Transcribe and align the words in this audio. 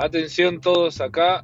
Atención 0.00 0.60
todos 0.60 1.00
acá, 1.00 1.42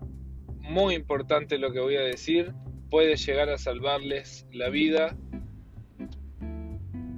muy 0.61 0.95
importante 0.95 1.59
lo 1.59 1.73
que 1.73 1.81
voy 1.81 1.97
a 1.97 2.03
decir, 2.03 2.53
puede 2.89 3.17
llegar 3.17 3.51
a 3.51 3.59
salvarles 3.59 4.47
la 4.53 4.69
vida. 4.69 5.17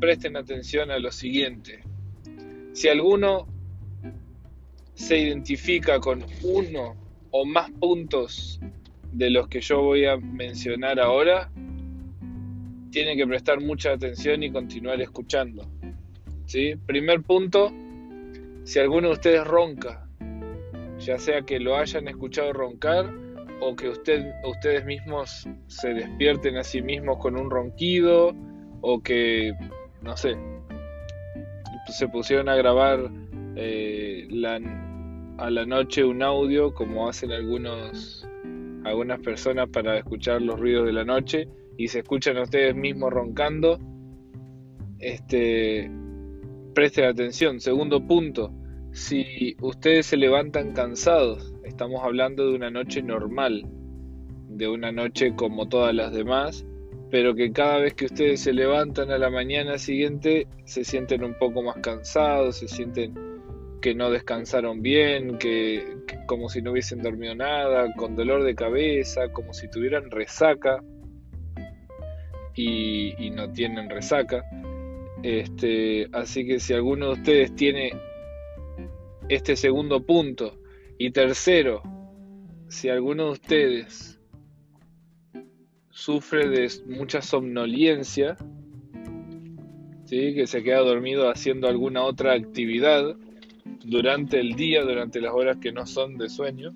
Presten 0.01 0.39
atención 0.39 0.91
a 0.91 0.99
lo 0.99 1.13
siguiente. 1.13 1.85
Si 2.73 2.89
alguno 2.89 3.47
se 4.95 5.19
identifica 5.19 6.01
con 6.01 6.25
uno 6.43 6.97
o 7.31 7.45
más 7.45 7.71
puntos 7.71 8.59
de 9.13 9.29
los 9.29 9.47
que 9.49 9.61
yo 9.61 9.83
voy 9.83 10.07
a 10.07 10.17
mencionar 10.17 10.99
ahora, 10.99 11.51
tiene 12.91 13.15
que 13.15 13.27
prestar 13.27 13.61
mucha 13.61 13.93
atención 13.93 14.43
y 14.43 14.51
continuar 14.51 15.03
escuchando. 15.03 15.71
¿Sí? 16.47 16.77
Primer 16.87 17.21
punto, 17.21 17.71
si 18.65 18.79
alguno 18.79 19.09
de 19.09 19.15
ustedes 19.15 19.47
ronca, 19.47 20.06
ya 21.07 21.19
sea 21.19 21.43
que 21.43 21.61
lo 21.61 21.77
hayan 21.77 22.09
escuchado 22.09 22.53
roncar 22.53 23.15
o 23.61 23.77
que 23.77 23.89
usted, 23.89 24.33
ustedes 24.45 24.85
mismos 24.85 25.49
se 25.69 25.95
despierten 25.95 26.57
a 26.57 26.65
sí 26.65 26.83
mismos 26.83 27.19
con 27.19 27.37
un 27.39 27.49
ronquido 27.49 28.35
o 28.81 29.01
que, 29.01 29.55
no 30.03 30.17
sé, 30.17 30.37
se 31.87 32.09
pusieron 32.09 32.49
a 32.49 32.57
grabar 32.57 33.09
eh, 33.55 34.29
a 35.39 35.51
la 35.51 35.65
noche 35.65 36.05
un 36.05 36.23
audio 36.23 36.75
como 36.75 37.09
hacen 37.09 37.31
algunos, 37.31 38.29
algunas 38.85 39.21
personas 39.21 39.69
para 39.69 39.99
escuchar 39.99 40.43
los 40.43 40.59
ruidos 40.59 40.87
de 40.87 40.93
la 40.93 41.05
noche 41.05 41.49
y 41.79 41.87
se 41.87 42.01
escuchan 42.01 42.37
ustedes 42.39 42.75
mismos 42.75 43.13
roncando, 43.13 43.79
este, 44.99 45.89
presten 46.75 47.05
atención. 47.05 47.61
Segundo 47.61 48.05
punto, 48.05 48.51
si 48.97 49.55
ustedes 49.61 50.07
se 50.07 50.17
levantan 50.17 50.73
cansados, 50.73 51.53
estamos 51.65 52.03
hablando 52.03 52.49
de 52.49 52.57
una 52.57 52.71
noche 52.71 53.03
normal, 53.03 53.67
de 54.49 54.69
una 54.69 54.91
noche 54.91 55.35
como 55.37 55.69
todas 55.69 55.95
las 55.95 56.15
demás, 56.15 56.65
pero 57.11 57.35
que 57.35 57.53
cada 57.53 57.77
vez 57.79 57.93
que 57.93 58.07
ustedes 58.07 58.41
se 58.41 58.55
levantan 58.55 59.11
a 59.11 59.19
la 59.19 59.29
mañana 59.29 59.77
siguiente 59.77 60.49
se 60.65 60.83
sienten 60.83 61.25
un 61.25 61.35
poco 61.35 61.63
más 61.63 61.77
cansados, 61.83 62.57
se 62.57 62.69
sienten 62.69 63.13
que 63.83 63.95
no 63.95 64.11
descansaron 64.11 64.81
bien, 64.81 65.37
que, 65.37 65.99
como 66.27 66.49
si 66.49 66.63
no 66.63 66.73
hubiesen 66.73 67.03
dormido 67.03 67.35
nada, 67.35 67.93
con 67.97 68.17
dolor 68.17 68.45
de 68.45 68.55
cabeza, 68.55 69.29
como 69.31 69.53
si 69.53 69.69
tuvieran 69.69 70.11
resaca 70.11 70.83
y, 72.55 73.15
y 73.19 73.29
no 73.29 73.53
tienen 73.53 73.91
resaca. 73.91 74.43
Este, 75.23 76.09
así 76.13 76.47
que 76.47 76.61
si 76.61 76.73
alguno 76.73 77.09
de 77.09 77.13
ustedes 77.13 77.55
tiene 77.55 77.93
este 79.29 79.57
segundo 79.57 80.05
punto. 80.05 80.59
Y 80.99 81.11
tercero, 81.11 81.83
si 82.69 82.89
alguno 82.89 83.27
de 83.27 83.31
ustedes 83.33 84.21
sufre 85.91 86.49
de 86.49 86.71
mucha 86.87 87.23
somnolencia, 87.23 88.37
¿sí? 90.05 90.35
que 90.35 90.47
se 90.47 90.63
queda 90.63 90.81
dormido 90.81 91.29
haciendo 91.31 91.69
alguna 91.69 92.03
otra 92.03 92.33
actividad 92.33 93.17
durante 93.85 94.41
el 94.41 94.55
día, 94.55 94.83
durante 94.83 95.21
las 95.21 95.33
horas 95.33 95.59
que 95.59 95.73
no 95.73 95.87
son 95.87 96.17
de 96.19 96.29
sueño, 96.29 96.75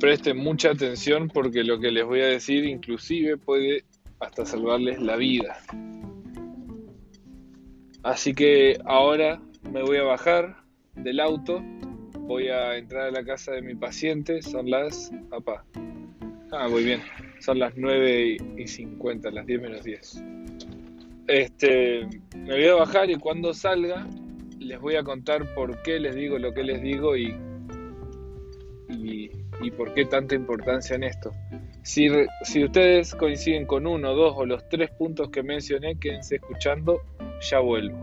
presten 0.00 0.36
mucha 0.36 0.70
atención 0.70 1.28
porque 1.28 1.64
lo 1.64 1.78
que 1.78 1.90
les 1.90 2.04
voy 2.04 2.20
a 2.20 2.26
decir 2.26 2.64
inclusive 2.64 3.36
puede 3.36 3.84
hasta 4.20 4.44
salvarles 4.44 5.00
la 5.00 5.16
vida. 5.16 5.56
Así 8.02 8.34
que 8.34 8.78
ahora 8.84 9.40
me 9.70 9.82
voy 9.82 9.96
a 9.96 10.02
bajar 10.02 10.63
del 10.96 11.20
auto, 11.20 11.62
voy 12.20 12.48
a 12.48 12.76
entrar 12.76 13.08
a 13.08 13.10
la 13.10 13.24
casa 13.24 13.52
de 13.52 13.62
mi 13.62 13.74
paciente, 13.74 14.42
son 14.42 14.70
las... 14.70 15.12
Papá. 15.30 15.64
Ah, 16.52 16.68
muy 16.68 16.84
bien. 16.84 17.00
Son 17.40 17.58
las 17.58 17.76
9 17.76 18.36
y 18.56 18.66
50, 18.66 19.30
las 19.30 19.46
10 19.46 19.60
menos 19.60 19.84
10. 19.84 20.22
Este, 21.26 22.06
me 22.36 22.54
voy 22.54 22.66
a 22.66 22.74
bajar 22.74 23.10
y 23.10 23.16
cuando 23.16 23.54
salga 23.54 24.06
les 24.58 24.80
voy 24.80 24.96
a 24.96 25.02
contar 25.02 25.54
por 25.54 25.82
qué 25.82 25.98
les 25.98 26.14
digo 26.14 26.38
lo 26.38 26.54
que 26.54 26.62
les 26.62 26.82
digo 26.82 27.16
y, 27.16 27.34
y, 28.88 29.30
y 29.60 29.70
por 29.70 29.92
qué 29.94 30.04
tanta 30.06 30.34
importancia 30.34 30.96
en 30.96 31.04
esto. 31.04 31.32
Si, 31.82 32.08
si 32.42 32.64
ustedes 32.64 33.14
coinciden 33.14 33.66
con 33.66 33.86
uno, 33.86 34.14
dos 34.14 34.34
o 34.36 34.46
los 34.46 34.66
tres 34.70 34.90
puntos 34.90 35.28
que 35.30 35.42
mencioné, 35.42 35.98
quédense 35.98 36.36
escuchando, 36.36 37.02
ya 37.42 37.58
vuelvo. 37.58 37.98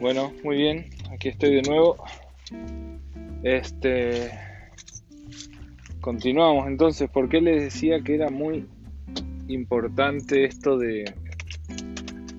Bueno, 0.00 0.32
muy 0.42 0.56
bien, 0.56 0.86
aquí 1.12 1.28
estoy 1.28 1.56
de 1.56 1.62
nuevo. 1.62 2.02
Este 3.42 4.30
continuamos 6.00 6.66
entonces, 6.66 7.10
¿por 7.10 7.28
qué 7.28 7.42
les 7.42 7.62
decía 7.64 8.00
que 8.00 8.14
era 8.14 8.30
muy 8.30 8.66
importante 9.48 10.44
esto 10.44 10.78
de 10.78 11.04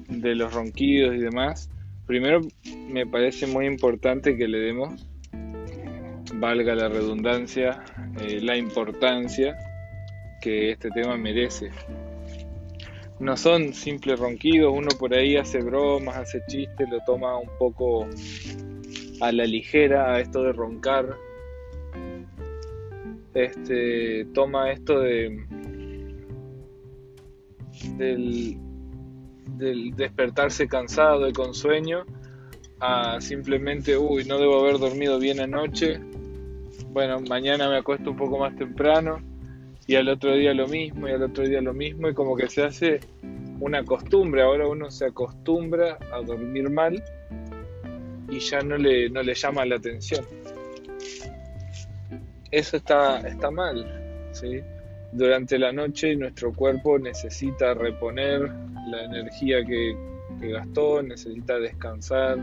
de 0.10 0.34
los 0.34 0.52
ronquidos 0.56 1.16
y 1.16 1.20
demás? 1.20 1.70
Primero 2.08 2.42
me 2.88 3.06
parece 3.06 3.46
muy 3.46 3.68
importante 3.68 4.36
que 4.36 4.48
le 4.48 4.58
demos 4.58 5.08
valga 6.34 6.74
la 6.74 6.90
redundancia, 6.90 7.84
eh, 8.22 8.40
la 8.42 8.58
importancia 8.58 9.56
que 10.42 10.72
este 10.72 10.90
tema 10.90 11.16
merece 11.16 11.70
no 13.22 13.38
son 13.38 13.74
simples 13.74 14.20
ronquidos, 14.20 14.74
uno 14.76 14.90
por 14.98 15.14
ahí 15.14 15.38
hace 15.38 15.59
bromas, 15.59 16.18
hace 16.18 16.42
chistes, 16.48 16.90
lo 16.90 17.00
toma 17.06 17.38
un 17.38 17.50
poco 17.59 18.08
a 19.22 19.32
la 19.32 19.46
ligera 19.46 20.16
a 20.16 20.20
esto 20.20 20.42
de 20.42 20.52
roncar. 20.54 21.16
Este 23.36 24.26
toma 24.34 24.72
esto 24.72 25.00
de 25.00 25.46
del, 27.96 28.58
del 29.58 29.96
despertarse 29.96 30.68
cansado 30.68 31.30
y 31.30 31.34
con 31.34 31.54
sueño 31.54 32.06
a 32.80 33.22
simplemente, 33.22 33.96
uy, 33.98 34.26
no 34.26 34.40
debo 34.40 34.60
haber 34.60 34.80
dormido 34.80 35.20
bien 35.20 35.40
anoche. 35.40 36.00
Bueno, 36.90 37.20
mañana 37.30 37.70
me 37.70 37.78
acuesto 37.78 38.10
un 38.10 38.18
poco 38.18 38.40
más 38.40 38.56
temprano 38.56 39.31
y 39.88 39.96
al 39.96 40.09
otro 40.09 40.36
día 40.36 40.53
lo 40.53 40.68
mismo 40.68 41.08
y 41.08 41.12
al 41.12 41.24
otro 41.24 41.44
día 41.44 41.62
lo 41.62 41.74
mismo 41.74 42.09
y 42.09 42.14
como 42.14 42.36
que 42.36 42.47
se 42.47 42.64
hace 42.64 43.00
una 43.59 43.84
costumbre, 43.84 44.42
ahora 44.42 44.68
uno 44.68 44.90
se 44.90 45.06
acostumbra 45.06 45.97
a 46.12 46.22
dormir 46.22 46.69
mal 46.69 47.03
y 48.30 48.40
ya 48.40 48.62
no 48.62 48.78
le, 48.78 49.09
no 49.09 49.22
le 49.22 49.34
llama 49.34 49.66
la 49.66 49.75
atención. 49.75 50.25
Eso 52.50 52.78
está, 52.78 53.19
está 53.28 53.52
mal, 53.52 54.30
¿sí? 54.31 54.62
Durante 55.14 55.59
la 55.59 55.72
noche 55.72 56.16
nuestro 56.16 56.53
cuerpo 56.53 56.98
necesita 56.98 57.74
reponer 57.74 58.50
la 58.88 59.03
energía 59.06 59.63
que, 59.63 59.96
gastó, 60.40 61.03
necesita 61.03 61.59
descansar. 61.59 62.40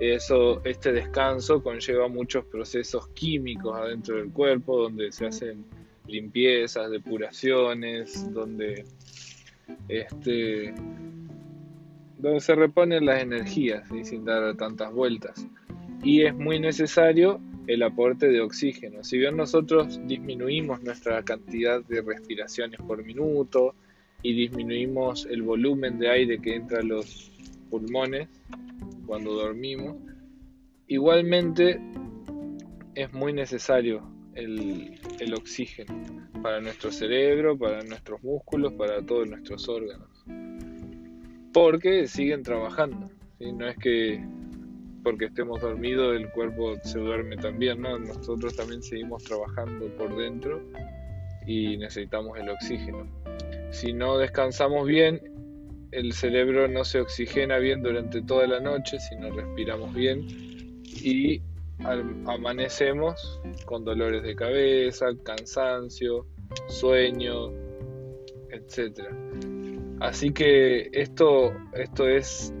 Eso, 0.00 0.60
este 0.64 0.92
descanso 0.92 1.62
conlleva 1.62 2.08
muchos 2.08 2.44
procesos 2.46 3.08
químicos 3.08 3.76
adentro 3.78 4.16
del 4.16 4.30
cuerpo 4.32 4.82
donde 4.82 5.12
se 5.12 5.26
hacen 5.26 5.64
limpiezas, 6.10 6.90
depuraciones, 6.90 8.32
donde, 8.32 8.84
este, 9.88 10.74
donde 12.18 12.40
se 12.40 12.54
reponen 12.54 13.06
las 13.06 13.22
energías 13.22 13.88
sin 14.02 14.24
dar 14.24 14.56
tantas 14.56 14.92
vueltas. 14.92 15.46
Y 16.02 16.22
es 16.22 16.34
muy 16.34 16.58
necesario 16.58 17.40
el 17.66 17.82
aporte 17.82 18.28
de 18.28 18.40
oxígeno. 18.40 19.04
Si 19.04 19.18
bien 19.18 19.36
nosotros 19.36 20.00
disminuimos 20.06 20.82
nuestra 20.82 21.22
cantidad 21.22 21.82
de 21.84 22.02
respiraciones 22.02 22.80
por 22.80 23.04
minuto 23.04 23.74
y 24.22 24.34
disminuimos 24.34 25.26
el 25.26 25.42
volumen 25.42 25.98
de 25.98 26.10
aire 26.10 26.38
que 26.40 26.56
entra 26.56 26.80
a 26.80 26.82
los 26.82 27.30
pulmones 27.70 28.28
cuando 29.06 29.34
dormimos, 29.34 29.96
igualmente 30.88 31.80
es 32.94 33.12
muy 33.12 33.32
necesario 33.32 34.02
el, 34.34 35.34
oxígeno 35.34 35.94
para 36.42 36.60
nuestro 36.60 36.90
cerebro, 36.90 37.58
para 37.58 37.82
nuestros 37.82 38.22
músculos, 38.22 38.72
para 38.74 39.04
todos 39.04 39.28
nuestros 39.28 39.68
órganos. 39.68 40.08
Porque 41.52 42.06
siguen 42.06 42.42
trabajando. 42.42 43.10
No 43.40 43.68
es 43.68 43.76
que 43.78 44.22
porque 45.02 45.26
estemos 45.26 45.60
dormidos 45.62 46.14
el 46.14 46.30
cuerpo 46.30 46.76
se 46.84 46.98
duerme 46.98 47.36
también, 47.36 47.80
¿no? 47.80 47.98
Nosotros 47.98 48.54
también 48.54 48.82
seguimos 48.82 49.24
trabajando 49.24 49.86
por 49.96 50.14
dentro 50.16 50.62
y 51.46 51.76
necesitamos 51.78 52.38
el 52.38 52.50
oxígeno. 52.50 53.08
Si 53.70 53.92
no 53.92 54.18
descansamos 54.18 54.86
bien, 54.86 55.20
el 55.92 56.12
cerebro 56.12 56.68
no 56.68 56.84
se 56.84 57.00
oxigena 57.00 57.58
bien 57.58 57.82
durante 57.82 58.22
toda 58.22 58.46
la 58.46 58.60
noche 58.60 58.98
si 59.00 59.16
no 59.16 59.30
respiramos 59.30 59.94
bien 59.94 60.26
y 60.84 61.42
amanecemos 62.26 63.40
con 63.66 63.84
dolores 63.84 64.22
de 64.22 64.34
cabeza, 64.34 65.06
cansancio, 65.24 66.26
sueño, 66.68 67.52
etc. 68.50 69.00
Así 70.00 70.32
que 70.32 70.88
esto, 70.92 71.52
esto 71.74 72.08
es 72.08 72.52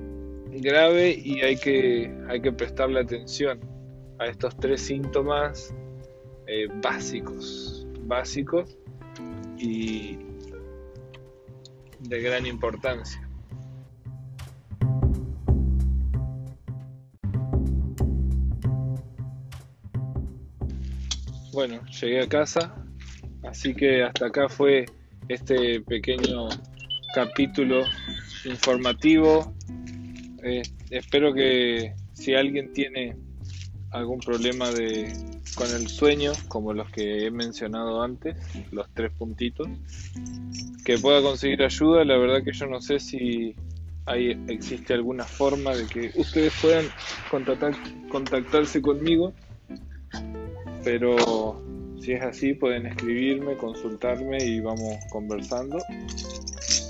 grave 0.50 1.10
y 1.22 1.40
hay 1.40 1.56
que, 1.56 2.14
hay 2.28 2.40
que 2.40 2.52
prestarle 2.52 3.00
atención 3.00 3.60
a 4.18 4.26
estos 4.26 4.56
tres 4.56 4.82
síntomas 4.82 5.74
eh, 6.46 6.66
básicos, 6.82 7.86
básicos 8.02 8.76
y 9.58 10.18
de 12.00 12.20
gran 12.20 12.46
importancia. 12.46 13.29
Bueno, 21.60 21.82
llegué 21.88 22.22
a 22.22 22.26
casa, 22.26 22.74
así 23.42 23.74
que 23.74 24.02
hasta 24.02 24.28
acá 24.28 24.48
fue 24.48 24.88
este 25.28 25.82
pequeño 25.82 26.48
capítulo 27.14 27.84
informativo. 28.46 29.54
Eh, 30.42 30.62
espero 30.88 31.34
que 31.34 31.92
si 32.14 32.32
alguien 32.32 32.72
tiene 32.72 33.14
algún 33.90 34.20
problema 34.20 34.70
de, 34.72 35.12
con 35.54 35.70
el 35.70 35.86
sueño, 35.88 36.32
como 36.48 36.72
los 36.72 36.88
que 36.88 37.26
he 37.26 37.30
mencionado 37.30 38.02
antes, 38.02 38.38
los 38.72 38.88
tres 38.94 39.12
puntitos, 39.12 39.68
que 40.82 40.96
pueda 40.96 41.20
conseguir 41.20 41.62
ayuda. 41.62 42.06
La 42.06 42.16
verdad 42.16 42.42
que 42.42 42.54
yo 42.54 42.68
no 42.68 42.80
sé 42.80 42.98
si 42.98 43.54
hay, 44.06 44.30
existe 44.48 44.94
alguna 44.94 45.24
forma 45.24 45.76
de 45.76 45.86
que 45.88 46.10
ustedes 46.14 46.54
puedan 46.62 46.86
contactar, 47.30 47.74
contactarse 48.08 48.80
conmigo, 48.80 49.34
pero 50.84 51.60
si 52.00 52.12
es 52.12 52.22
así 52.22 52.54
pueden 52.54 52.86
escribirme, 52.86 53.56
consultarme 53.56 54.42
y 54.42 54.60
vamos 54.60 54.96
conversando 55.10 55.78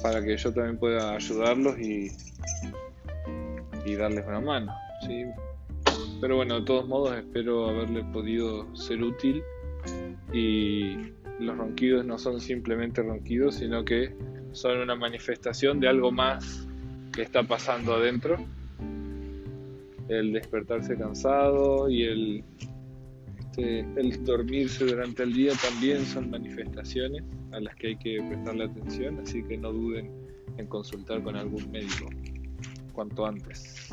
para 0.02 0.22
que 0.22 0.36
yo 0.36 0.52
también 0.52 0.78
pueda 0.78 1.14
ayudarlos 1.14 1.78
y, 1.78 2.10
y 3.84 3.94
darles 3.96 4.24
una 4.26 4.40
mano. 4.40 4.72
¿sí? 5.06 5.24
Pero 6.20 6.36
bueno, 6.36 6.60
de 6.60 6.66
todos 6.66 6.86
modos 6.86 7.16
espero 7.16 7.68
haberle 7.68 8.04
podido 8.04 8.74
ser 8.76 9.02
útil 9.02 9.42
y 10.32 10.96
los 11.40 11.56
ronquidos 11.56 12.04
no 12.04 12.18
son 12.18 12.40
simplemente 12.40 13.02
ronquidos, 13.02 13.56
sino 13.56 13.84
que 13.84 14.14
son 14.52 14.78
una 14.78 14.94
manifestación 14.94 15.80
de 15.80 15.88
algo 15.88 16.12
más 16.12 16.66
que 17.12 17.22
está 17.22 17.42
pasando 17.42 17.94
adentro. 17.94 18.36
El 20.08 20.32
despertarse 20.32 20.96
cansado 20.96 21.88
y 21.88 22.02
el, 22.02 22.44
este, 23.50 23.80
el 23.96 24.24
dormirse 24.24 24.84
durante 24.84 25.24
el 25.24 25.32
día 25.32 25.52
también 25.60 26.04
son 26.06 26.30
manifestaciones 26.30 27.24
a 27.52 27.60
las 27.60 27.74
que 27.76 27.88
hay 27.88 27.96
que 27.96 28.22
prestarle 28.28 28.64
atención, 28.64 29.18
así 29.20 29.42
que 29.42 29.56
no 29.56 29.72
duden 29.72 30.10
en 30.56 30.66
consultar 30.66 31.22
con 31.22 31.36
algún 31.36 31.70
médico 31.70 32.06
cuanto 32.92 33.26
antes. 33.26 33.90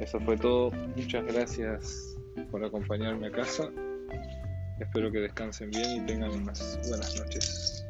Eso 0.00 0.18
fue 0.20 0.36
todo. 0.36 0.70
Muchas 0.96 1.26
gracias 1.26 2.16
por 2.50 2.64
acompañarme 2.64 3.26
a 3.26 3.32
casa. 3.32 3.70
Espero 4.80 5.10
que 5.10 5.18
descansen 5.18 5.70
bien 5.70 6.02
y 6.02 6.06
tengan 6.06 6.30
unas 6.30 6.78
buenas 6.88 7.20
noches. 7.20 7.87